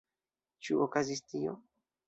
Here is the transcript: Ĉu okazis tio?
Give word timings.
Ĉu 0.67 0.81
okazis 0.87 1.23
tio? 1.29 1.57